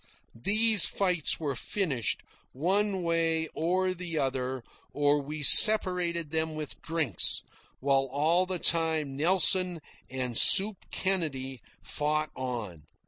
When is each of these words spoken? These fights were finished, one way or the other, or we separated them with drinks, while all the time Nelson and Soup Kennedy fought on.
These 0.33 0.87
fights 0.87 1.39
were 1.39 1.53
finished, 1.55 2.23
one 2.53 3.03
way 3.03 3.47
or 3.53 3.93
the 3.93 4.17
other, 4.17 4.63
or 4.91 5.21
we 5.21 5.43
separated 5.43 6.31
them 6.31 6.55
with 6.55 6.81
drinks, 6.81 7.43
while 7.81 8.09
all 8.11 8.47
the 8.47 8.57
time 8.57 9.15
Nelson 9.15 9.79
and 10.09 10.35
Soup 10.35 10.77
Kennedy 10.89 11.61
fought 11.83 12.31
on. 12.35 12.87